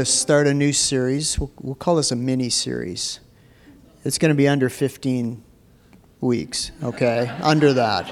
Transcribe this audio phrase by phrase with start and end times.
[0.00, 1.38] to start a new series.
[1.38, 3.20] We'll, we'll call this a mini series.
[4.02, 5.44] It's going to be under 15
[6.22, 7.30] weeks, okay?
[7.42, 8.08] under that.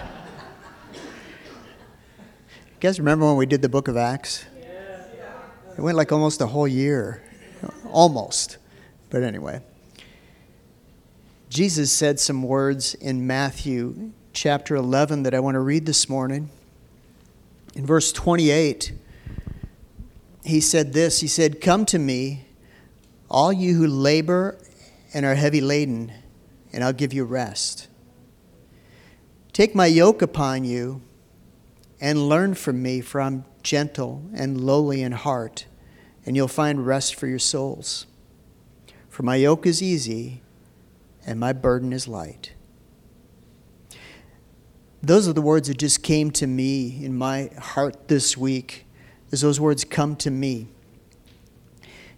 [0.93, 1.01] You
[2.81, 4.45] guys remember when we did the book of Acts?
[5.79, 7.23] It went like almost a whole year.
[7.91, 8.59] Almost.
[9.09, 9.63] But anyway.
[11.49, 16.51] Jesus said some words in Matthew chapter 11 that I want to read this morning.
[17.75, 18.93] In verse 28,
[20.49, 22.47] he said this He said, Come to me,
[23.31, 24.59] all you who labor
[25.13, 26.11] and are heavy laden,
[26.73, 27.89] and I'll give you rest.
[29.53, 31.03] Take my yoke upon you
[32.01, 35.67] and learn from me, for I'm gentle and lowly in heart,
[36.25, 38.07] and you'll find rest for your souls.
[39.11, 40.43] For my yoke is easy
[41.27, 42.53] and my burden is light.
[45.03, 48.87] Those are the words that just came to me in my heart this week
[49.33, 50.69] as those words come to me.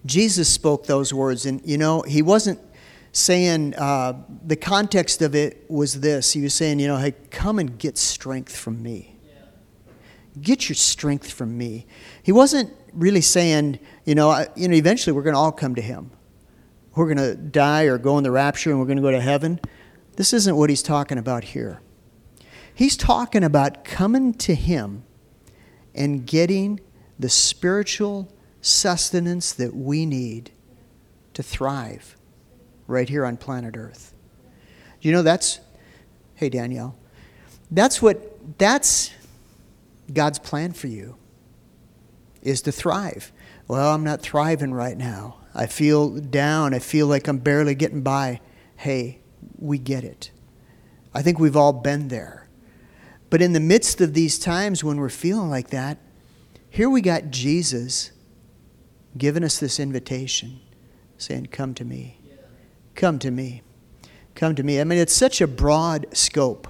[0.06, 2.58] Jesus spoke those words, and you know, he wasn't
[3.12, 4.14] saying, uh,
[4.46, 6.32] the context of it was this.
[6.32, 9.16] He was saying, you know, hey, come and get strength from me.
[10.40, 11.86] Get your strength from me.
[12.22, 15.74] He wasn't really saying, you know, I, you know, eventually we're going to all come
[15.74, 16.12] to him.
[16.94, 19.20] We're going to die or go in the rapture and we're going to go to
[19.20, 19.58] heaven.
[20.16, 21.80] This isn't what he's talking about here.
[22.80, 25.04] He's talking about coming to Him
[25.94, 26.80] and getting
[27.20, 28.32] the spiritual
[28.62, 30.50] sustenance that we need
[31.34, 32.16] to thrive
[32.86, 34.14] right here on planet Earth.
[35.00, 35.60] You know, that's,
[36.34, 36.96] hey, Danielle,
[37.70, 39.12] that's what, that's
[40.12, 41.16] God's plan for you,
[42.42, 43.32] is to thrive.
[43.68, 45.36] Well, I'm not thriving right now.
[45.54, 46.74] I feel down.
[46.74, 48.40] I feel like I'm barely getting by.
[48.76, 49.20] Hey,
[49.58, 50.30] we get it.
[51.12, 52.48] I think we've all been there.
[53.28, 55.98] But in the midst of these times when we're feeling like that,
[56.70, 58.12] here we got Jesus
[59.18, 60.60] giving us this invitation,
[61.18, 62.18] saying, Come to me.
[62.94, 63.62] Come to me.
[64.34, 64.80] Come to me.
[64.80, 66.68] I mean, it's such a broad scope.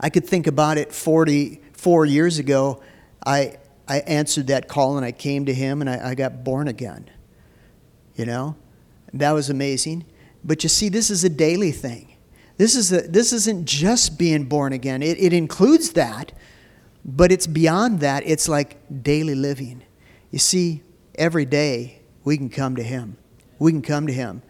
[0.00, 2.82] I could think about it 44 years ago.
[3.24, 6.68] I, I answered that call and I came to him and I, I got born
[6.68, 7.10] again.
[8.14, 8.56] You know?
[9.14, 10.04] That was amazing.
[10.44, 12.16] But you see, this is a daily thing.
[12.56, 16.32] This, is a, this isn't just being born again, it, it includes that,
[17.08, 18.22] but it's beyond that.
[18.26, 19.82] It's like daily living.
[20.30, 20.82] You see,
[21.14, 23.16] every day we can come to Him.
[23.58, 24.42] We can come to Him.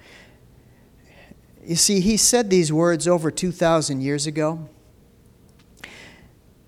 [1.64, 4.68] You see, He said these words over 2,000 years ago,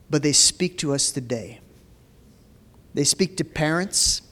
[0.09, 1.59] but they speak to us today.
[2.95, 4.23] They speak to parents.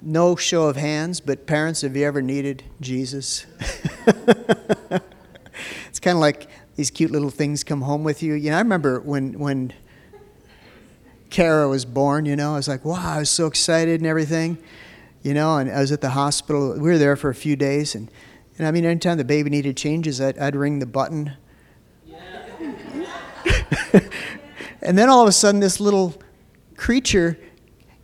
[0.00, 3.46] No show of hands, but parents, have you ever needed Jesus?
[5.88, 8.34] it's kind of like these cute little things come home with you.
[8.34, 9.72] You know, I remember when when
[11.30, 12.26] Kara was born.
[12.26, 14.58] You know, I was like, wow, I was so excited and everything.
[15.22, 16.72] You know, and I was at the hospital.
[16.74, 18.10] We were there for a few days, and
[18.58, 21.32] and I mean, anytime the baby needed changes, I'd, I'd ring the button.
[24.82, 26.14] and then all of a sudden, this little
[26.76, 27.38] creature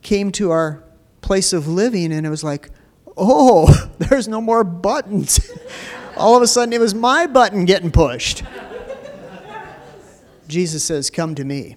[0.03, 0.83] came to our
[1.21, 2.71] place of living, and it was like,
[3.17, 5.51] oh, there's no more buttons
[6.19, 8.43] all of a sudden it was my button getting pushed.
[10.49, 11.77] Jesus says, Come to me.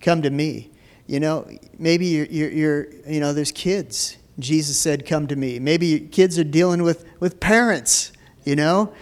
[0.00, 0.70] Come to me.
[1.06, 1.46] You know,
[1.78, 4.16] maybe you're, you're, you're, you know, there's kids.
[4.38, 5.58] Jesus said, Come to me.
[5.58, 8.12] Maybe kids are dealing with, with parents,
[8.44, 8.92] you know,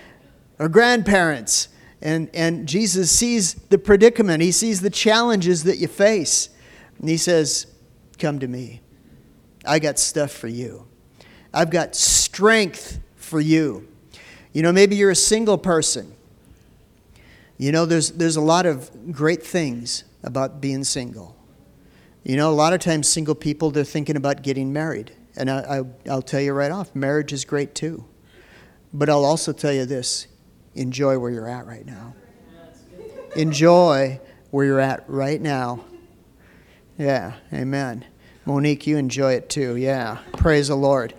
[0.58, 1.68] or grandparents.
[2.00, 6.48] And, and Jesus sees the predicament, He sees the challenges that you face.
[6.98, 7.66] And He says,
[8.18, 8.80] Come to me.
[9.64, 10.88] I got stuff for you.
[11.54, 13.88] I've got strength for you.
[14.52, 16.14] You know, maybe you're a single person.
[17.58, 21.36] You know, there's, there's a lot of great things about being single.
[22.24, 25.12] You know, a lot of times single people, they're thinking about getting married.
[25.36, 28.04] And I, I, I'll tell you right off, marriage is great too.
[28.92, 30.26] But I'll also tell you this
[30.74, 32.14] enjoy where you're at right now.
[33.36, 34.20] Enjoy
[34.50, 35.84] where you're at right now.
[36.98, 38.04] Yeah, amen.
[38.44, 39.76] Monique, you enjoy it too.
[39.76, 41.14] Yeah, praise the Lord.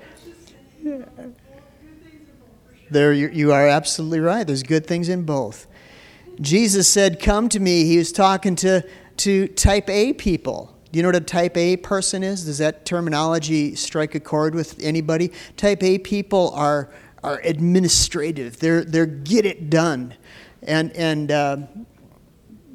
[2.93, 4.45] There, you, are absolutely right.
[4.45, 5.67] There's good things in both.
[6.39, 7.85] Jesus said, Come to me.
[7.85, 8.87] He was talking to,
[9.17, 10.73] to type A people.
[10.91, 12.45] Do you know what a type A person is?
[12.45, 15.31] Does that terminology strike a chord with anybody?
[15.57, 16.91] Type A people are,
[17.23, 20.13] are administrative, they're, they're get it done.
[20.61, 21.57] And, and uh,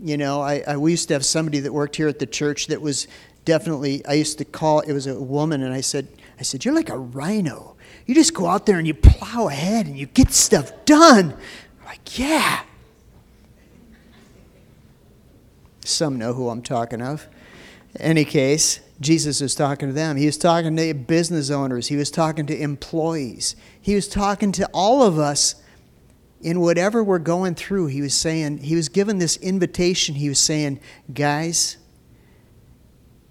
[0.02, 2.66] you know, I, I, we used to have somebody that worked here at the church
[2.66, 3.06] that was
[3.44, 6.74] definitely, I used to call, it was a woman, and I said, I said, You're
[6.74, 7.76] like a rhino.
[8.08, 11.34] You just go out there and you plow ahead and you get stuff done.
[11.80, 12.62] I'm like, yeah.
[15.84, 17.28] Some know who I'm talking of.
[18.00, 20.16] Any case, Jesus was talking to them.
[20.16, 21.88] He was talking to business owners.
[21.88, 23.54] He was talking to employees.
[23.78, 25.56] He was talking to all of us
[26.40, 27.88] in whatever we're going through.
[27.88, 30.14] He was saying, He was given this invitation.
[30.14, 30.80] He was saying,
[31.12, 31.76] Guys,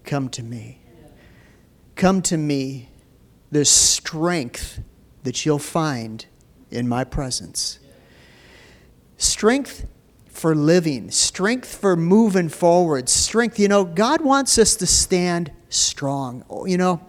[0.04, 0.82] come to me.
[1.96, 2.90] Come to me.
[3.52, 4.82] There's strength
[5.24, 6.26] that you'll find
[6.70, 7.80] in my presence.
[9.18, 9.88] Strength
[10.28, 13.60] for living, strength for moving forward, strength.
[13.60, 16.46] You know, God wants us to stand strong.
[16.50, 17.02] Oh, you know,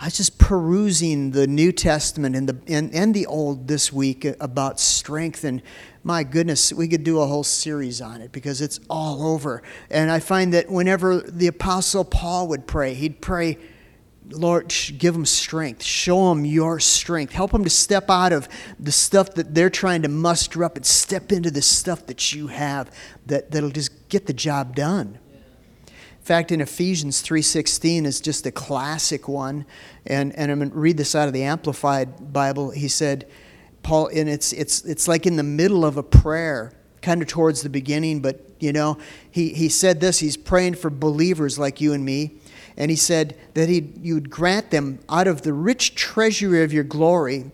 [0.00, 4.26] I was just perusing the New Testament and the, and, and the Old this week
[4.40, 5.62] about strength, and
[6.02, 9.62] my goodness, we could do a whole series on it because it's all over.
[9.90, 13.58] And I find that whenever the Apostle Paul would pray, he'd pray,
[14.34, 15.82] Lord, give them strength.
[15.82, 17.32] Show them your strength.
[17.32, 18.48] Help them to step out of
[18.78, 22.48] the stuff that they're trying to muster up and step into the stuff that you
[22.48, 22.90] have
[23.26, 25.18] that, that'll just get the job done.
[25.86, 29.66] In fact, in Ephesians 3.16 is just a classic one.
[30.06, 32.70] And, and I'm going to read this out of the Amplified Bible.
[32.70, 33.28] He said,
[33.82, 36.72] Paul, and it's, it's, it's like in the middle of a prayer,
[37.02, 38.96] kind of towards the beginning, but, you know,
[39.30, 40.18] he, he said this.
[40.20, 42.38] He's praying for believers like you and me.
[42.76, 46.72] And he said that he, you would grant them out of the rich treasury of
[46.72, 47.52] your glory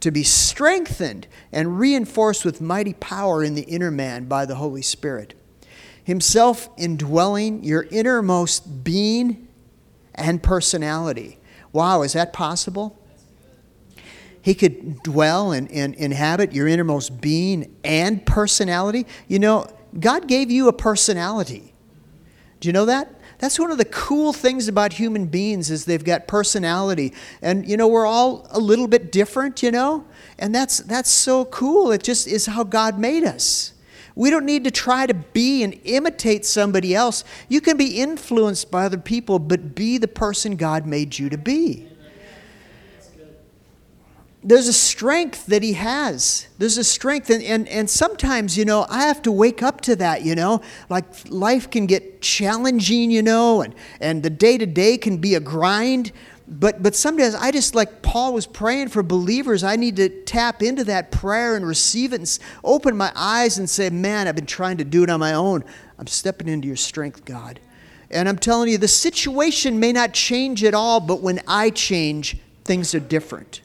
[0.00, 4.82] to be strengthened and reinforced with mighty power in the inner man by the Holy
[4.82, 5.34] Spirit
[6.04, 9.48] Himself indwelling your innermost being
[10.14, 11.38] and personality.
[11.72, 12.98] Wow, is that possible?
[14.40, 19.06] He could dwell and, and inhabit your innermost being and personality.
[19.26, 19.66] You know,
[19.98, 21.74] God gave you a personality.
[22.60, 23.15] Do you know that?
[23.38, 27.12] That's one of the cool things about human beings is they've got personality.
[27.42, 30.04] And you know, we're all a little bit different, you know?
[30.38, 31.92] And that's that's so cool.
[31.92, 33.72] It just is how God made us.
[34.14, 37.22] We don't need to try to be and imitate somebody else.
[37.50, 41.36] You can be influenced by other people, but be the person God made you to
[41.36, 41.86] be.
[44.46, 46.46] There's a strength that he has.
[46.58, 49.96] There's a strength, and, and, and sometimes, you know, I have to wake up to
[49.96, 50.60] that, you know.
[50.88, 55.34] Like life can get challenging, you know, and, and the day to day can be
[55.34, 56.12] a grind
[56.48, 59.64] but but sometimes I just like Paul was praying for believers.
[59.64, 63.68] I need to tap into that prayer and receive it and open my eyes and
[63.68, 65.64] say, "Man, I've been trying to do it on my own.
[65.98, 67.58] I'm stepping into your strength, God."
[68.12, 72.38] And I'm telling you, the situation may not change at all, but when I change,
[72.64, 73.60] things are different.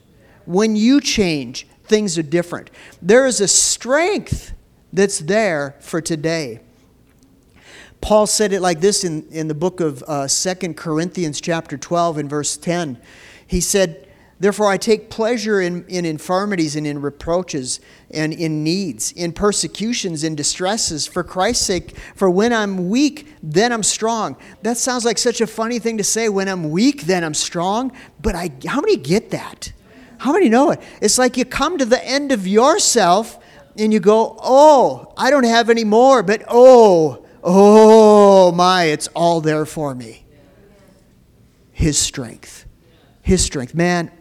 [0.46, 2.70] When you change, things are different.
[3.00, 4.52] There is a strength
[4.92, 6.60] that's there for today.
[8.00, 12.18] Paul said it like this in, in the book of uh, 2 Corinthians, chapter 12,
[12.18, 13.00] and verse 10.
[13.46, 14.08] He said,
[14.40, 17.78] Therefore, I take pleasure in, in infirmities and in reproaches
[18.10, 21.96] and in needs, in persecutions and distresses for Christ's sake.
[22.16, 24.36] For when I'm weak, then I'm strong.
[24.62, 26.28] That sounds like such a funny thing to say.
[26.28, 27.92] When I'm weak, then I'm strong.
[28.20, 29.72] But I, how many get that?
[30.22, 30.80] How many know it?
[31.00, 33.40] It's like you come to the end of yourself
[33.76, 39.40] and you go, Oh, I don't have any more, but oh, Oh my, it's all
[39.40, 40.24] there for me.
[41.72, 42.66] His strength.
[43.20, 43.74] His strength.
[43.74, 44.12] Man,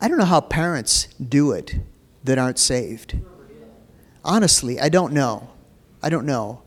[0.00, 1.76] I don't know how parents do it
[2.24, 3.16] that aren't saved.
[4.24, 5.50] Honestly, I don't know.
[6.02, 6.62] I don't know.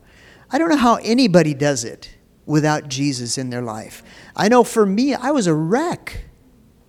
[0.50, 4.02] I don't know how anybody does it without Jesus in their life.
[4.34, 6.24] I know for me, I was a wreck.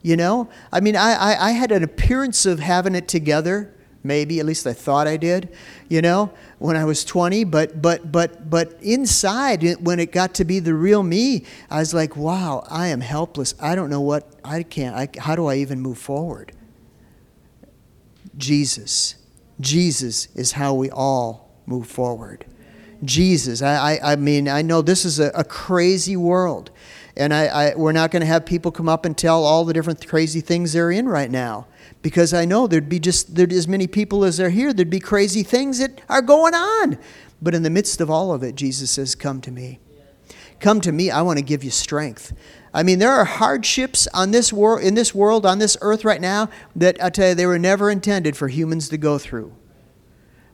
[0.05, 0.49] You know?
[0.71, 4.67] I mean, I, I, I had an appearance of having it together maybe at least
[4.67, 5.51] I thought I did,
[5.89, 7.43] you know, when I was 20.
[7.45, 11.91] But but but but inside, when it got to be the real me, I was
[11.91, 13.55] like, wow, I am helpless.
[13.59, 14.95] I don't know what I can't.
[14.95, 16.51] I, how do I even move forward?
[18.37, 19.15] Jesus,
[19.59, 22.45] Jesus is how we all move forward.
[23.03, 26.69] Jesus, I I, I mean, I know this is a, a crazy world.
[27.17, 29.73] And I, I, we're not going to have people come up and tell all the
[29.73, 31.67] different crazy things they're in right now
[32.01, 34.73] because I know there'd be just there'd as many people as are here.
[34.73, 36.99] There'd be crazy things that are going on.
[37.41, 39.79] But in the midst of all of it, Jesus says, Come to me.
[40.59, 41.09] Come to me.
[41.09, 42.33] I want to give you strength.
[42.73, 46.21] I mean, there are hardships on this world, in this world, on this earth right
[46.21, 49.53] now, that I tell you, they were never intended for humans to go through.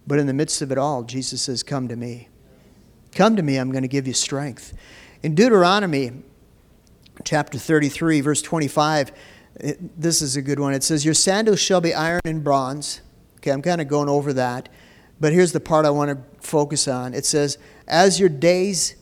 [0.06, 2.30] But in the midst of it all, Jesus says, Come to me.
[3.14, 4.74] Come to me, I'm going to give you strength.
[5.22, 6.24] In Deuteronomy
[7.24, 9.12] chapter 33, verse 25,
[9.56, 10.74] it, this is a good one.
[10.74, 13.02] It says, Your sandals shall be iron and bronze.
[13.38, 14.70] Okay, I'm kind of going over that.
[15.20, 17.14] But here's the part I want to focus on.
[17.14, 18.96] It says, As your days,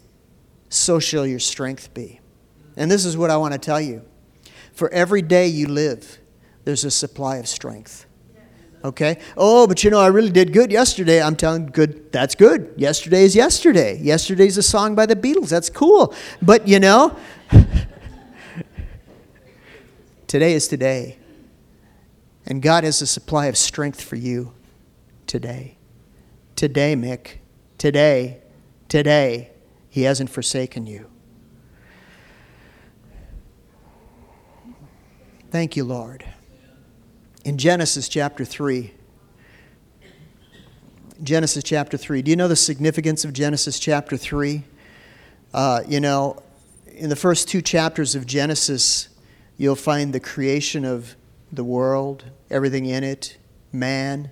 [0.69, 2.19] so shall your strength be.
[2.75, 4.03] And this is what I want to tell you.
[4.73, 6.19] For every day you live,
[6.63, 8.05] there's a supply of strength.
[8.83, 9.19] Okay?
[9.35, 11.21] Oh, but you know, I really did good yesterday.
[11.21, 12.73] I'm telling good, that's good.
[12.77, 13.99] Yesterday is yesterday.
[13.99, 15.49] Yesterday's a song by the Beatles.
[15.49, 16.13] That's cool.
[16.41, 17.17] But you know,
[20.29, 21.17] today is today.
[22.45, 24.53] And God has a supply of strength for you
[25.27, 25.75] today.
[26.55, 27.39] Today, Mick.
[27.77, 28.39] Today.
[28.87, 29.51] Today.
[29.89, 31.09] He hasn't forsaken you.
[35.51, 36.23] Thank you, Lord.
[37.43, 38.93] In Genesis chapter 3,
[41.23, 42.21] Genesis chapter 3.
[42.21, 44.63] Do you know the significance of Genesis chapter 3?
[45.53, 46.41] Uh, you know,
[46.85, 49.08] in the first two chapters of Genesis,
[49.59, 51.17] you'll find the creation of
[51.51, 53.37] the world, everything in it,
[53.73, 54.31] man.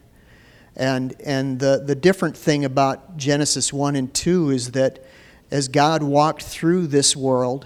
[0.76, 5.04] And, and the, the different thing about Genesis 1 and 2 is that
[5.52, 7.66] as God walked through this world,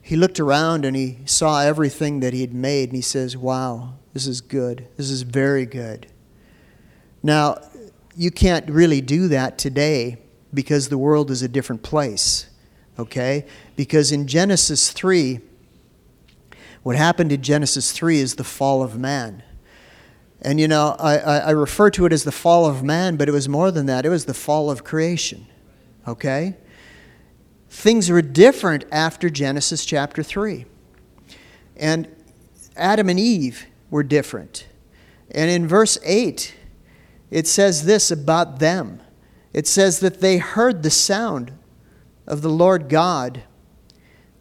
[0.00, 4.26] he looked around and he saw everything that he'd made and he says, Wow, this
[4.26, 4.86] is good.
[4.96, 6.06] This is very good.
[7.22, 7.58] Now,
[8.14, 10.18] you can't really do that today
[10.52, 12.46] because the world is a different place,
[12.98, 13.46] okay?
[13.74, 15.40] Because in Genesis 3,
[16.84, 19.42] what happened in Genesis 3 is the fall of man.
[20.40, 23.32] And you know, I, I, refer to it as the fall of man, but it
[23.32, 24.04] was more than that.
[24.04, 25.46] It was the fall of creation,
[26.06, 26.58] okay?
[27.70, 30.66] Things were different after Genesis chapter 3.
[31.76, 32.06] And
[32.76, 34.66] Adam and Eve were different.
[35.30, 36.54] And in verse 8,
[37.30, 39.00] it says this about them
[39.54, 41.52] it says that they heard the sound
[42.26, 43.44] of the Lord God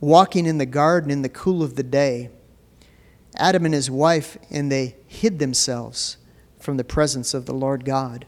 [0.04, 2.30] walking in the garden in the cool of the day.
[3.38, 6.18] Adam and his wife, and they hid themselves
[6.60, 8.26] from the presence of the Lord God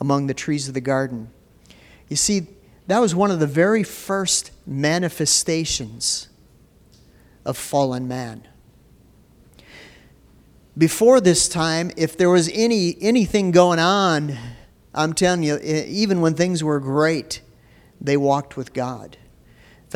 [0.00, 1.30] among the trees of the garden.
[2.08, 2.48] You see,
[2.88, 6.28] that was one of the very first manifestations
[7.44, 8.46] of fallen man.
[10.76, 14.36] Before this time, if there was any anything going on,
[14.94, 17.40] I'm telling you, even when things were great,
[18.00, 19.16] they walked with God.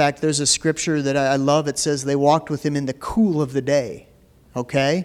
[0.00, 1.69] Fact, there's a scripture that I love.
[1.69, 4.07] It says they walked with him in the cool of the day.
[4.57, 5.04] Okay?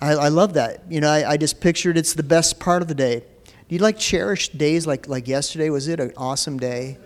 [0.00, 0.84] I, I love that.
[0.88, 3.24] You know, I, I just pictured it's the best part of the day.
[3.56, 5.70] Do you like cherish days like, like yesterday?
[5.70, 6.98] Was it an awesome day?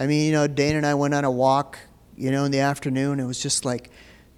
[0.00, 1.78] I mean, you know, Dana and I went on a walk,
[2.16, 3.20] you know, in the afternoon.
[3.20, 3.90] It was just like,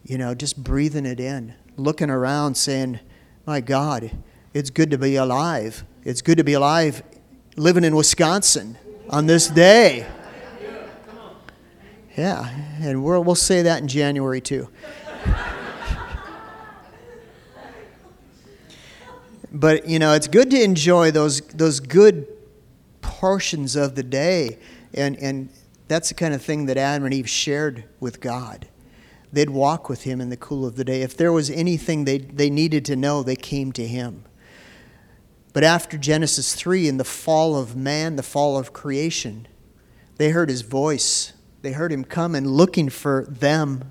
[0.04, 2.98] you know, just breathing it in, looking around, saying,
[3.46, 4.10] my God,
[4.52, 5.84] it's good to be alive.
[6.02, 7.04] It's good to be alive
[7.54, 8.76] living in Wisconsin
[9.10, 10.08] on this day.
[12.16, 12.48] Yeah,
[12.80, 14.68] and we'll, we'll say that in January too.
[19.52, 22.26] but, you know, it's good to enjoy those, those good
[23.02, 24.58] portions of the day
[24.96, 25.50] and, and
[25.88, 28.68] that's the kind of thing that Adam and Eve shared with God.
[29.32, 31.02] They'd walk with Him in the cool of the day.
[31.02, 34.24] If there was anything they, they needed to know, they came to Him.
[35.52, 39.46] But after Genesis 3 and the fall of man, the fall of creation,
[40.16, 41.32] they heard His voice.
[41.66, 43.90] They heard Him come and looking for them.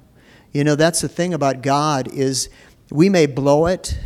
[0.54, 2.48] You know, that's the thing about God is
[2.90, 4.00] we may blow it.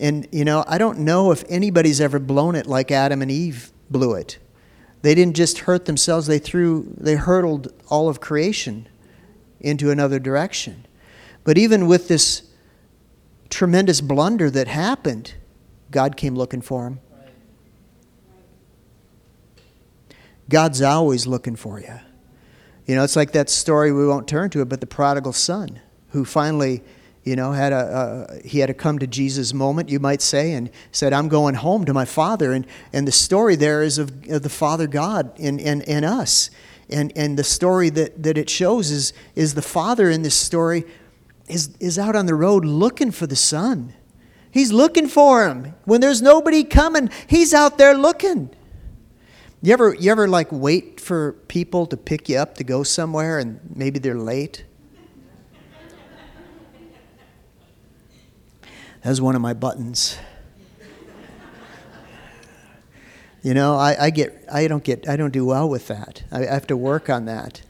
[0.00, 3.70] And, you know, I don't know if anybody's ever blown it like Adam and Eve
[3.90, 4.38] blew it.
[5.02, 8.88] They didn't just hurt themselves, they threw they hurtled all of creation
[9.60, 10.84] into another direction.
[11.44, 12.42] But even with this
[13.50, 15.34] tremendous blunder that happened,
[15.92, 17.00] God came looking for them.
[20.48, 22.00] God's always looking for you.
[22.86, 25.80] You know, it's like that story, we won't turn to it, but the prodigal son
[26.10, 26.82] who finally
[27.26, 30.70] you know, had a, he had a come to Jesus' moment, you might say, and
[30.92, 32.52] said, I'm going home to my Father.
[32.52, 36.50] And, and the story there is of, of the Father God in, in, in us.
[36.88, 40.84] And, and the story that, that it shows is, is the Father in this story
[41.48, 43.92] is, is out on the road looking for the Son.
[44.52, 45.74] He's looking for him.
[45.84, 48.50] When there's nobody coming, he's out there looking.
[49.66, 53.40] You ever, you ever like wait for people to pick you up to go somewhere
[53.40, 54.64] and maybe they're late?
[59.02, 60.18] as one of my buttons.
[63.42, 66.22] You know, I, I get I don't get I don't do well with that.
[66.30, 67.62] I, I have to work on that.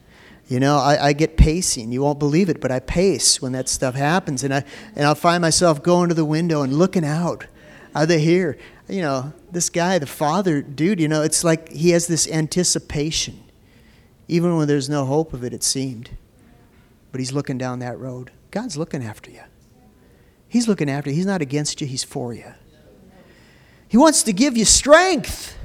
[0.47, 1.91] You know, I, I get pacing.
[1.91, 4.63] You won't believe it, but I pace when that stuff happens, and I
[4.95, 7.47] and I'll find myself going to the window and looking out.
[7.97, 8.59] Are they here?
[8.87, 10.99] You know, this guy, the father, dude.
[10.99, 13.43] You know, it's like he has this anticipation,
[14.27, 15.51] even when there's no hope of it.
[15.51, 16.11] It seemed,
[17.11, 18.29] but he's looking down that road.
[18.51, 19.41] God's looking after you.
[20.47, 21.15] He's looking after you.
[21.15, 22.53] He's not against you, He's for you.
[23.87, 25.57] He wants to give you strength.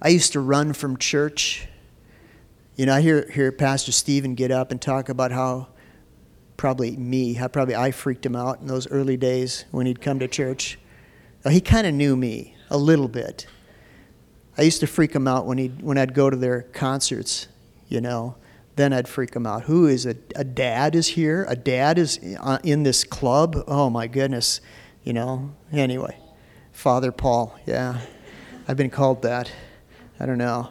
[0.00, 1.68] I used to run from church.
[2.76, 5.68] You know, I hear, hear Pastor Stephen get up and talk about how
[6.56, 7.38] probably me.
[7.52, 10.78] Probably I freaked him out in those early days when he'd come to church.
[11.48, 13.46] He kind of knew me a little bit.
[14.58, 17.48] I used to freak him out when he when I'd go to their concerts,
[17.88, 18.36] you know.
[18.76, 19.62] Then I'd freak him out.
[19.62, 21.46] Who is a, a dad is here?
[21.48, 23.62] A dad is uh, in this club?
[23.66, 24.60] Oh my goodness,
[25.02, 25.54] you know.
[25.72, 26.18] Anyway,
[26.72, 28.00] Father Paul, yeah,
[28.66, 29.50] I've been called that.
[30.18, 30.70] I don't know,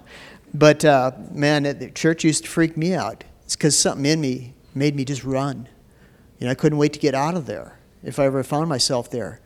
[0.53, 3.23] but uh, man, the church used to freak me out.
[3.43, 5.69] It's because something in me made me just run.
[6.49, 9.41] I couldn't wait to get out of there if I ever found myself there.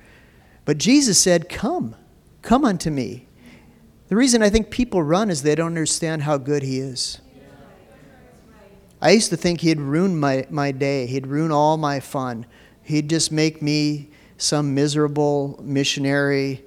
[0.65, 1.95] But Jesus said, Come,
[2.41, 3.27] come unto me.
[4.07, 7.21] The reason I think people run is they don't understand how good He is.
[9.01, 12.45] I used to think He'd ruin my, my day, He'd ruin all my fun.
[12.83, 16.63] He'd just make me some miserable missionary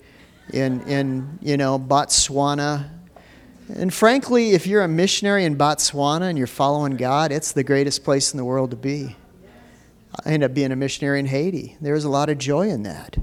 [0.52, 2.90] in, in you know, Botswana
[3.68, 8.04] and frankly, if you're a missionary in Botswana and you're following God, it's the greatest
[8.04, 9.16] place in the world to be.
[10.24, 11.76] I ended up being a missionary in Haiti.
[11.80, 13.16] There was a lot of joy in that.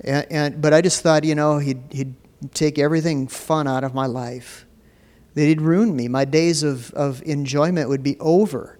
[0.00, 2.14] And, and, but I just thought, you know, he'd, he'd
[2.52, 4.66] take everything fun out of my life.
[5.34, 6.08] That he'd ruin me.
[6.08, 8.78] My days of, of enjoyment would be over.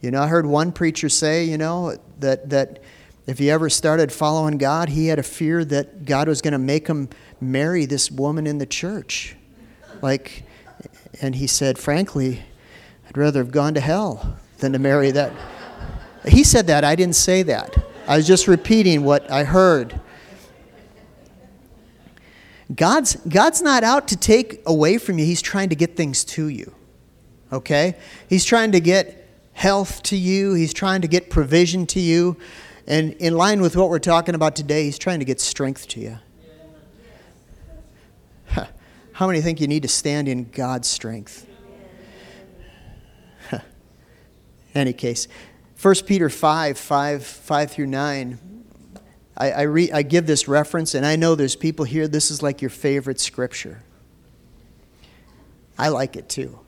[0.00, 2.82] You know, I heard one preacher say, you know, that, that
[3.26, 6.58] if he ever started following God, he had a fear that God was going to
[6.58, 7.08] make him
[7.40, 9.36] marry this woman in the church.
[10.00, 10.42] Like,
[11.20, 12.42] and he said, frankly,
[13.08, 15.32] I'd rather have gone to hell than to marry that.
[16.26, 16.84] He said that.
[16.84, 17.76] I didn't say that.
[18.06, 20.00] I was just repeating what I heard.
[22.74, 26.48] God's, God's not out to take away from you, He's trying to get things to
[26.48, 26.72] you.
[27.52, 27.96] Okay?
[28.28, 32.36] He's trying to get health to you, He's trying to get provision to you.
[32.86, 36.00] And in line with what we're talking about today, He's trying to get strength to
[36.00, 36.18] you.
[39.12, 41.46] How many think you need to stand in God's strength?
[44.74, 45.28] Any case,
[45.82, 48.38] 1 Peter 5 5, 5 through 9.
[49.36, 52.40] I, I, re, I give this reference, and I know there's people here, this is
[52.40, 53.82] like your favorite scripture.
[55.76, 56.60] I like it too.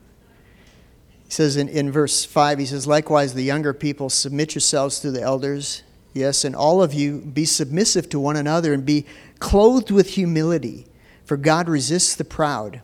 [1.23, 5.11] He says in, in verse 5, he says, Likewise, the younger people, submit yourselves to
[5.11, 5.83] the elders.
[6.13, 9.05] Yes, and all of you be submissive to one another and be
[9.39, 10.87] clothed with humility.
[11.23, 12.81] For God resists the proud,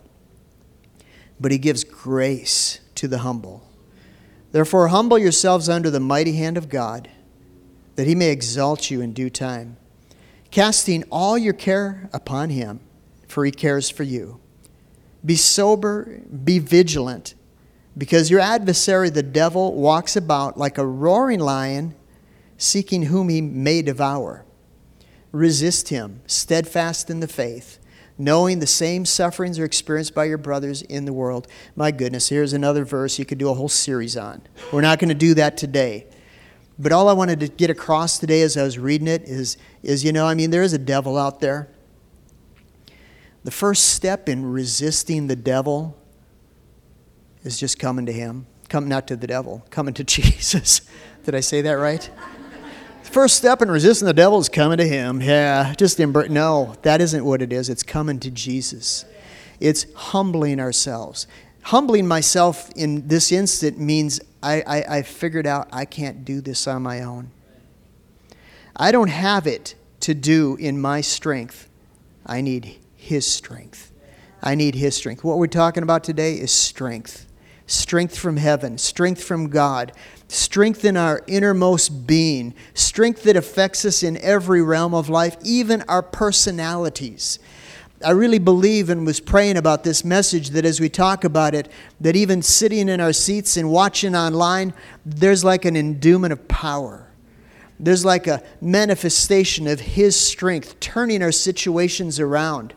[1.42, 3.68] but he gives grace to the humble.
[4.52, 7.10] Therefore, humble yourselves under the mighty hand of God,
[7.96, 9.78] that he may exalt you in due time,
[10.50, 12.82] casting all your care upon him,
[13.28, 14.40] for he cares for you.
[15.26, 17.36] Be sober, be vigilant,
[17.98, 21.96] because your adversary, the devil, walks about like a roaring lion,
[22.58, 24.46] seeking whom he may devour.
[25.32, 27.80] Resist him, steadfast in the faith
[28.18, 31.48] knowing the same sufferings are experienced by your brothers in the world.
[31.76, 34.42] My goodness, here's another verse you could do a whole series on.
[34.72, 36.08] We're not going to do that today.
[36.78, 40.04] But all I wanted to get across today as I was reading it is, is
[40.04, 41.70] you know, I mean, there is a devil out there.
[43.44, 45.98] The first step in resisting the devil
[47.44, 48.48] is just coming to him.
[48.70, 50.82] Come not to the devil, coming to Jesus.
[51.24, 52.10] Did I say that right?
[53.12, 55.20] First step in resisting the devil is coming to him.
[55.20, 56.30] Yeah, just embrace.
[56.30, 57.68] No, that isn't what it is.
[57.68, 59.04] It's coming to Jesus.
[59.60, 61.28] It's humbling ourselves.
[61.64, 66.68] Humbling myself in this instant means I, I, I figured out I can't do this
[66.68, 67.32] on my own.
[68.78, 71.70] I don't have it to do in my strength.
[72.26, 73.92] I need His strength.
[74.42, 75.22] I need His strength.
[75.22, 77.28] What we're talking about today is strength
[77.72, 79.94] strength from heaven, strength from God,
[80.32, 85.82] strength in our innermost being, strength that affects us in every realm of life, even
[85.90, 87.38] our personalities.
[88.04, 91.70] I really believe and was praying about this message that as we talk about it,
[92.00, 94.74] that even sitting in our seats and watching online,
[95.06, 97.08] there's like an endowment of power.
[97.78, 102.74] There's like a manifestation of His strength, turning our situations around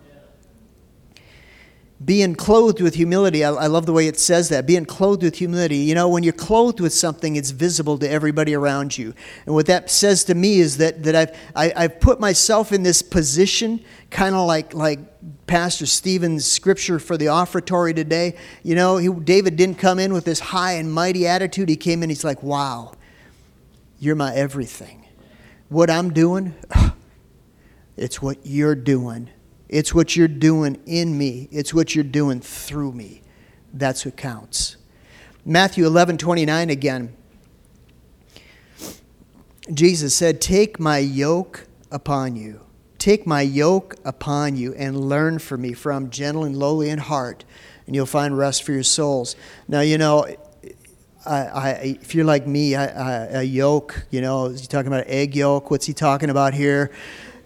[2.05, 3.45] being clothed with humility.
[3.45, 4.67] I, I, love the way it says that.
[4.67, 5.77] Being clothed with humility.
[5.77, 9.15] You know, when you're clothed with something, it's visible to everybody around you.
[9.47, 12.21] And what that says to me is that, that I've, I, have i have put
[12.21, 14.99] myself in this position, kind of like, like
[15.47, 18.37] Pastor Stephen's scripture for the offertory today.
[18.63, 21.69] You know, he, David didn't come in with this high and mighty attitude.
[21.69, 22.93] He came in, he's like, wow,
[23.99, 25.07] you're my everything.
[25.69, 26.55] What I'm doing,
[27.97, 29.31] it's what you're doing
[29.75, 33.23] it's what you're doing in me, it's what you're doing through me.
[33.73, 34.77] That's what counts.
[35.45, 37.17] Matthew 11 29 again.
[39.73, 42.61] Jesus said, Take my yoke upon you.
[42.99, 47.01] Take my yoke upon you and learn from me, for I'm gentle and lowly in
[47.01, 47.45] heart,
[47.89, 49.35] and you'll find rest for your souls.
[49.67, 50.25] Now, you know,
[51.27, 55.35] I, I, if you're like me, a yoke, you know, is he talking about egg
[55.35, 55.73] yolk?
[55.73, 56.93] What's he talking about here?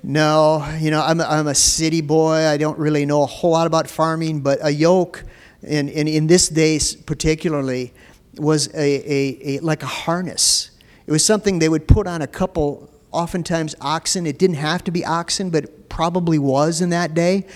[0.03, 2.47] No, you know, I'm a, I'm a city boy.
[2.47, 5.25] I don't really know a whole lot about farming, but a yoke,
[5.63, 7.93] in, in, this day particularly,
[8.37, 10.71] was a, a, a, like a harness.
[11.07, 14.27] It was something they would put on a couple, oftentimes oxen.
[14.27, 17.47] It didn't have to be oxen, but it probably was in that day.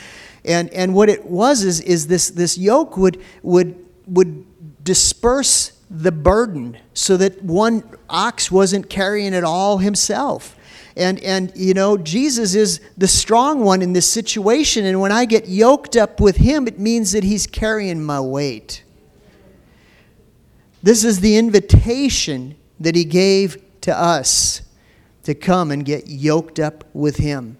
[0.44, 3.76] And, and what it was is, is this, this yoke would, would,
[4.06, 4.44] would
[4.82, 10.56] disperse the burden so that one ox wasn't carrying it all himself.
[10.96, 14.84] And, and, you know, Jesus is the strong one in this situation.
[14.84, 18.84] And when I get yoked up with him, it means that he's carrying my weight.
[20.82, 24.62] This is the invitation that he gave to us
[25.22, 27.56] to come and get yoked up with him.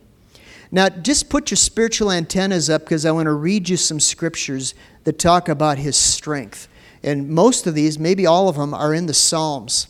[0.71, 4.75] Now, just put your spiritual antennas up because I want to read you some scriptures
[5.05, 6.67] that talk about his strength.
[7.03, 9.87] And most of these, maybe all of them, are in the Psalms.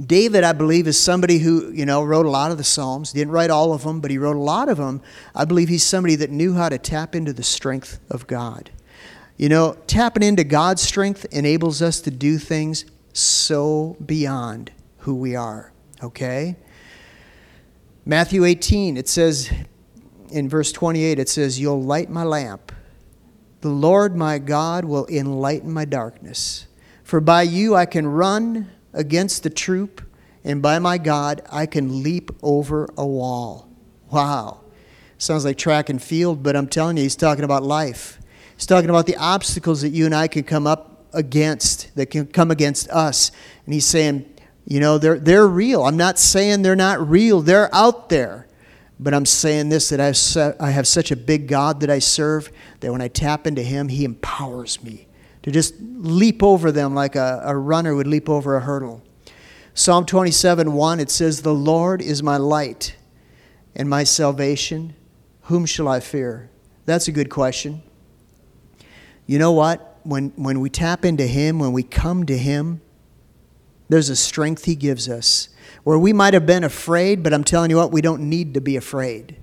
[0.00, 3.12] David, I believe, is somebody who, you know, wrote a lot of the Psalms.
[3.12, 5.02] Didn't write all of them, but he wrote a lot of them.
[5.34, 8.70] I believe he's somebody that knew how to tap into the strength of God.
[9.36, 15.36] You know, tapping into God's strength enables us to do things so beyond who we
[15.36, 16.56] are, okay?
[18.06, 19.52] Matthew 18, it says
[20.30, 22.72] in verse 28, it says, You'll light my lamp.
[23.60, 26.66] The Lord my God will enlighten my darkness.
[27.04, 30.02] For by you I can run against the troop,
[30.44, 33.68] and by my God I can leap over a wall.
[34.10, 34.60] Wow.
[35.18, 38.18] Sounds like track and field, but I'm telling you, he's talking about life.
[38.56, 42.26] He's talking about the obstacles that you and I can come up against, that can
[42.26, 43.30] come against us.
[43.64, 44.28] And he's saying,
[44.66, 45.84] you know, they're, they're real.
[45.84, 48.48] I'm not saying they're not real, they're out there.
[48.98, 52.92] But I'm saying this that I have such a big God that I serve that
[52.92, 55.08] when I tap into Him, He empowers me
[55.42, 59.02] to just leap over them like a, a runner would leap over a hurdle.
[59.74, 62.96] Psalm 27 1, it says, The Lord is my light
[63.74, 64.94] and my salvation.
[65.42, 66.50] Whom shall I fear?
[66.84, 67.82] That's a good question.
[69.26, 69.98] You know what?
[70.04, 72.80] When, when we tap into Him, when we come to Him,
[73.88, 75.48] there's a strength He gives us
[75.84, 78.60] where we might have been afraid, but I'm telling you what, we don't need to
[78.60, 79.36] be afraid.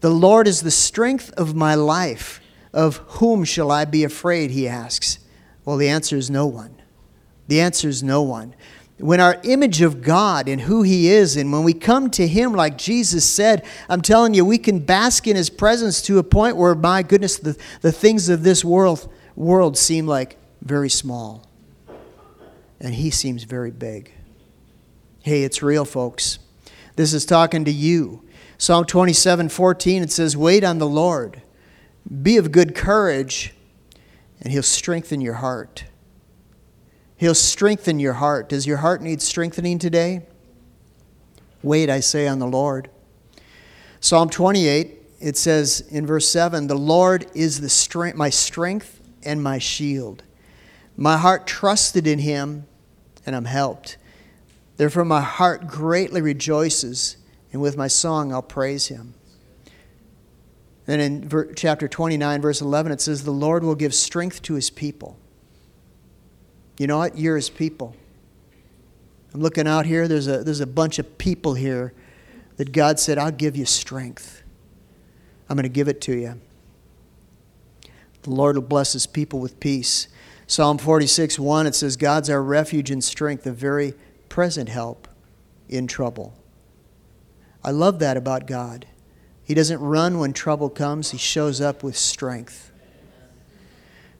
[0.00, 2.40] The Lord is the strength of my life.
[2.72, 4.50] Of whom shall I be afraid?
[4.50, 5.18] He asks.
[5.64, 6.74] Well, the answer is no one.
[7.48, 8.54] The answer is no one.
[8.98, 12.52] When our image of God and who He is, and when we come to Him,
[12.52, 16.56] like Jesus said, I'm telling you, we can bask in His presence to a point
[16.56, 21.46] where, my goodness, the, the things of this world, world seem like very small.
[22.80, 24.12] And He seems very big.
[25.20, 26.38] Hey, it's real, folks.
[26.96, 28.22] This is talking to you.
[28.58, 31.42] Psalm 27 14, it says, Wait on the Lord,
[32.22, 33.54] be of good courage,
[34.40, 35.84] and He'll strengthen your heart.
[37.16, 38.48] He'll strengthen your heart.
[38.48, 40.26] Does your heart need strengthening today?
[41.62, 42.90] Wait, I say, on the Lord.
[44.00, 49.42] Psalm 28, it says in verse 7 The Lord is the strength, my strength and
[49.42, 50.24] my shield.
[50.96, 52.66] My heart trusted in Him,
[53.24, 53.96] and I'm helped.
[54.76, 57.16] Therefore, my heart greatly rejoices,
[57.52, 59.14] and with my song I'll praise him.
[60.86, 64.54] Then in ver- chapter 29, verse 11, it says, The Lord will give strength to
[64.54, 65.16] his people.
[66.78, 67.16] You know what?
[67.16, 67.94] You're his people.
[69.34, 71.94] I'm looking out here, there's a, there's a bunch of people here
[72.56, 74.42] that God said, I'll give you strength.
[75.48, 76.40] I'm going to give it to you.
[78.22, 80.08] The Lord will bless his people with peace.
[80.46, 83.94] Psalm 46, 1, it says, God's our refuge and strength, a very
[84.28, 85.08] present help
[85.68, 86.34] in trouble.
[87.64, 88.86] I love that about God.
[89.44, 92.70] He doesn't run when trouble comes, He shows up with strength.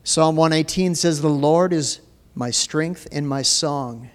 [0.03, 2.01] Psalm 118 says, The Lord is
[2.35, 4.09] my strength and my song,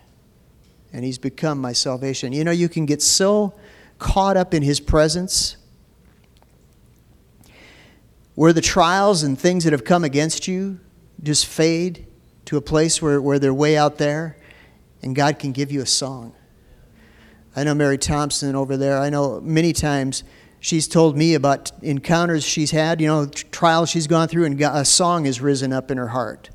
[0.93, 2.33] and He's become my salvation.
[2.33, 3.55] You know, you can get so
[3.99, 5.57] caught up in His presence
[8.35, 10.79] where the trials and things that have come against you
[11.23, 12.07] just fade
[12.45, 14.37] to a place where, where they're way out there
[15.03, 16.35] and God can give you a song.
[17.57, 18.99] I know Mary Thompson over there.
[18.99, 20.23] I know many times
[20.61, 24.85] she's told me about encounters she's had, you know, trials she's gone through, and a
[24.85, 26.51] song has risen up in her heart.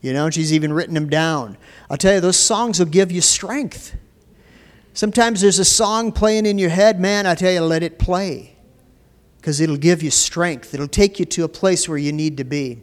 [0.00, 1.58] You know, she's even written them down.
[1.90, 3.96] I'll tell you, those songs will give you strength.
[4.94, 8.56] Sometimes there's a song playing in your head, man, I tell you, let it play
[9.38, 10.74] because it'll give you strength.
[10.74, 12.82] It'll take you to a place where you need to be.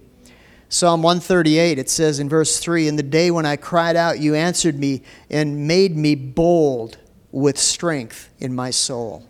[0.68, 4.34] Psalm 138, it says in verse 3 In the day when I cried out, you
[4.34, 6.98] answered me and made me bold
[7.32, 9.28] with strength in my soul.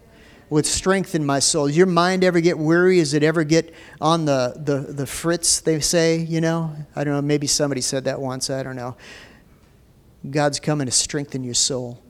[0.49, 1.67] With strength in my soul.
[1.67, 2.99] Does your mind ever get weary?
[2.99, 6.75] Does it ever get on the, the, the fritz, they say, you know?
[6.95, 8.95] I don't know, maybe somebody said that once, I don't know.
[10.29, 12.01] God's coming to strengthen your soul.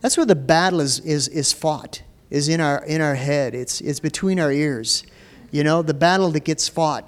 [0.00, 3.54] That's where the battle is, is, is fought, is in our, in our head.
[3.54, 5.04] It's, it's between our ears.
[5.50, 7.06] You know, the battle that gets fought.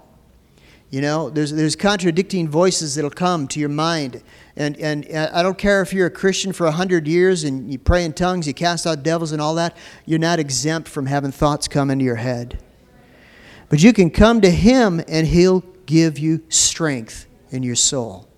[0.92, 4.22] You know, there's, there's contradicting voices that'll come to your mind.
[4.56, 7.78] And, and uh, I don't care if you're a Christian for 100 years and you
[7.78, 9.74] pray in tongues, you cast out devils and all that,
[10.04, 12.62] you're not exempt from having thoughts come into your head.
[13.70, 18.28] But you can come to Him and He'll give you strength in your soul.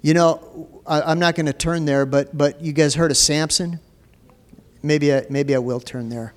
[0.00, 3.16] You know, I, am not going to turn there, but, but you guys heard of
[3.16, 3.80] Samson?
[4.80, 6.34] Maybe I, maybe I will turn there.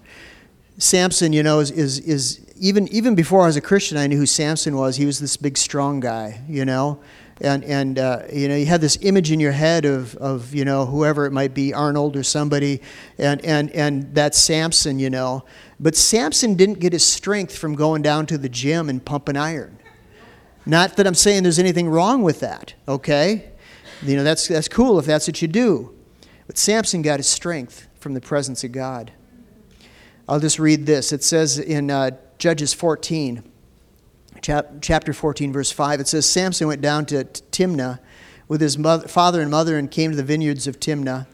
[0.80, 4.18] Samson, you know, is, is, is even, even before I was a Christian, I knew
[4.18, 4.98] who Samson was.
[4.98, 7.00] He was this big, strong guy, you know.
[7.42, 10.66] And, and uh, you know, you had this image in your head of, of, you
[10.66, 12.82] know, whoever it might be, Arnold or somebody,
[13.18, 15.46] and, and, and that's Samson, you know.
[15.80, 19.80] But Samson didn't get his strength from going down to the gym and pumping iron.
[20.66, 23.52] Not that I'm saying there's anything wrong with that, okay?
[24.02, 25.96] You know, that's, that's cool if that's what you do.
[26.46, 29.12] But Samson got his strength from the presence of God.
[30.28, 31.14] I'll just read this.
[31.14, 33.44] It says in uh, Judges 14,
[34.42, 38.00] chap- chapter 14, verse 5, it says Samson went down to Timnah
[38.48, 41.28] with his mother, father and mother and came to the vineyards of Timnah.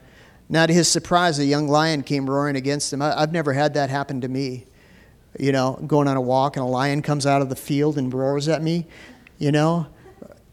[0.50, 3.04] Now, to his surprise, a young lion came roaring against him.
[3.04, 4.66] I, I've never had that happen to me.
[5.40, 8.12] You know, going on a walk and a lion comes out of the field and
[8.12, 8.88] roars at me.
[9.38, 9.88] You know,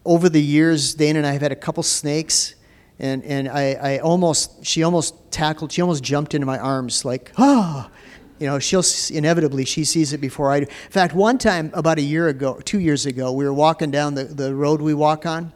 [0.05, 2.57] over the years, Dana and I have had a couple snakes
[2.99, 7.33] and and I, I almost she almost tackled she almost jumped into my arms like
[7.39, 7.91] ah
[8.43, 8.83] you know, she'll
[9.17, 10.67] inevitably she sees it before I do.
[10.67, 14.17] In fact, one time about a year ago, two years ago, we were walking down
[14.17, 15.53] the, the road we walk on,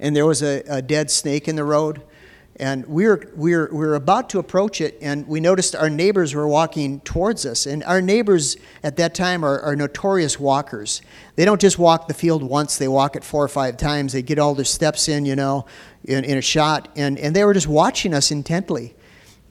[0.00, 2.02] and there was a, a dead snake in the road.
[2.56, 5.88] And we were, we, were, we were about to approach it, and we noticed our
[5.88, 7.66] neighbors were walking towards us.
[7.66, 11.02] And our neighbors at that time are, are notorious walkers.
[11.36, 14.12] They don't just walk the field once, they walk it four or five times.
[14.12, 15.66] They get all their steps in, you know,
[16.04, 16.88] in, in a shot.
[16.96, 18.96] And, and they were just watching us intently.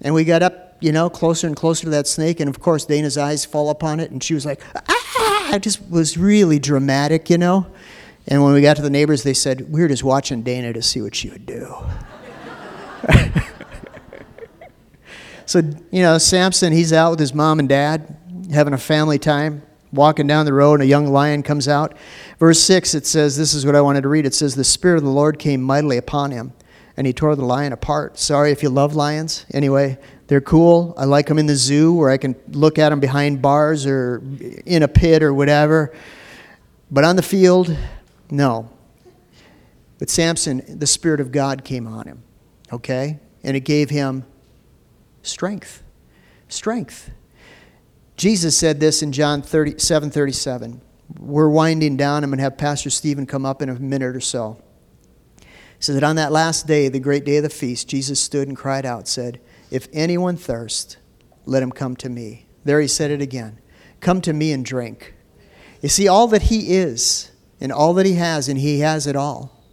[0.02, 2.42] And we got up you know, closer and closer to that snake.
[2.42, 5.54] And of course, Dana's eyes fall upon it, and she was like, ah!
[5.54, 7.68] It just was really dramatic, you know.
[8.28, 10.82] And when we got to the neighbors, they said, we were just watching Dana to
[10.82, 11.74] see what she would do.
[15.46, 15.60] so,
[15.92, 18.18] you know, Samson, he's out with his mom and dad,
[18.52, 21.96] having a family time, walking down the road, and a young lion comes out.
[22.40, 24.26] Verse 6, it says, This is what I wanted to read.
[24.26, 26.54] It says, The Spirit of the Lord came mightily upon him,
[26.98, 28.18] and he tore the lion apart.
[28.18, 29.46] Sorry if you love lions.
[29.54, 29.98] Anyway,
[30.34, 30.96] they're cool.
[30.98, 34.20] I like them in the zoo where I can look at them behind bars or
[34.66, 35.94] in a pit or whatever.
[36.90, 37.78] But on the field,
[38.32, 38.68] no.
[40.00, 42.24] But Samson, the Spirit of God came on him,
[42.72, 43.20] okay?
[43.44, 44.26] And it gave him
[45.22, 45.84] strength.
[46.48, 47.12] Strength.
[48.18, 50.82] Jesus said this in John 37 37.
[51.20, 52.24] We're winding down.
[52.24, 54.60] I'm going to have Pastor Stephen come up in a minute or so.
[55.38, 55.46] He
[55.78, 58.58] says that on that last day, the great day of the feast, Jesus stood and
[58.58, 59.40] cried out, said,
[59.74, 60.98] if anyone thirst,
[61.46, 62.46] let him come to me.
[62.64, 63.58] There he said it again.
[64.02, 65.16] Come to me and drink.
[65.82, 69.16] You see, all that he is and all that he has, and he has it
[69.16, 69.64] all,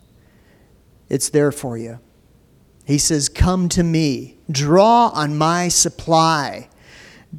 [1.11, 2.01] it's there for you.
[2.87, 6.71] He says, Come to me, draw on my supply.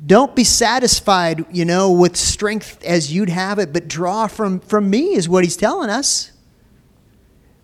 [0.06, 4.88] Don't be satisfied, you know, with strength as you'd have it, but draw from, from
[4.88, 6.32] me, is what he's telling us.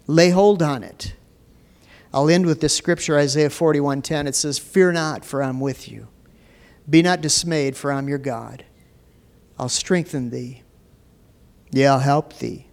[0.07, 1.13] Lay hold on it.
[2.17, 4.25] I'll end with this scripture, Isaiah 41:10.
[4.25, 6.07] It says, "Fear not, for I'm with you.
[6.89, 8.65] Be not dismayed, for I'm your God.
[9.59, 10.63] I'll strengthen thee.
[11.69, 12.69] Yea, I'll help thee,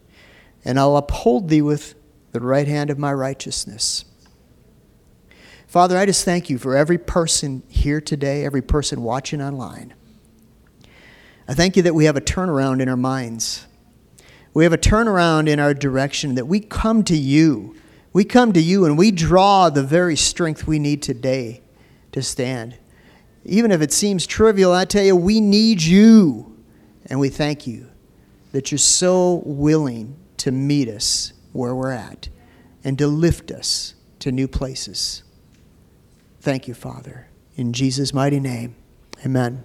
[0.65, 1.95] and I'll uphold thee with
[2.33, 4.07] the right hand of my righteousness."
[5.67, 9.93] Father, I just thank you for every person here today, every person watching online.
[11.47, 13.67] I thank you that we have a turnaround in our minds.
[14.55, 17.75] We have a turnaround in our direction, that we come to you
[18.15, 21.61] we come to you and we draw the very strength we need today
[22.13, 22.79] to stand.
[23.45, 26.57] Even if it seems trivial, I tell you, we need you.
[27.07, 27.89] And we thank you
[28.53, 32.29] that you're so willing to meet us where we're at
[32.85, 35.25] and to lift us to new places.
[36.41, 37.27] Thank you, Father.
[37.57, 38.77] In Jesus' mighty name,
[39.27, 39.65] amen.